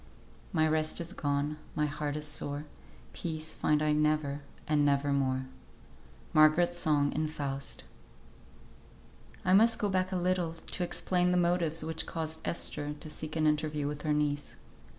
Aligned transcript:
"My 0.51 0.67
rest 0.67 0.99
is 0.99 1.13
gone, 1.13 1.57
My 1.75 1.85
heart 1.85 2.15
is 2.15 2.25
sore, 2.27 2.65
Peace 3.13 3.53
find 3.53 3.83
I 3.83 3.91
never, 3.91 4.41
And 4.67 4.83
never 4.83 5.13
more." 5.13 5.45
MARGARET'S 6.33 6.75
SONG 6.75 7.11
IN 7.11 7.27
"FAUST." 7.27 7.83
I 9.45 9.53
must 9.53 9.77
go 9.77 9.89
back 9.89 10.11
a 10.11 10.15
little 10.15 10.53
to 10.53 10.83
explain 10.83 11.29
the 11.29 11.37
motives 11.37 11.83
which 11.83 12.07
caused 12.07 12.39
Esther 12.43 12.95
to 12.99 13.09
seek 13.11 13.35
an 13.35 13.45
interview 13.45 13.87
with 13.87 14.01
her 14.01 14.11
niece. 14.11 14.55